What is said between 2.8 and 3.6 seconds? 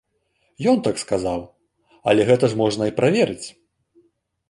і праверыць!